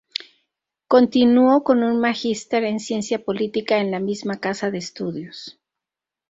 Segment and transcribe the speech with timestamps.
[0.87, 5.59] Continuó con un magíster en ciencia política en la misma casa de estudios.